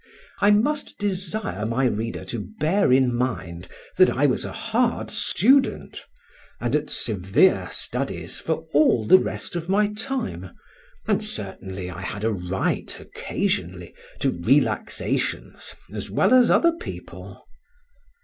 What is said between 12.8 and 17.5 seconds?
occasionally to relaxations as well as other people.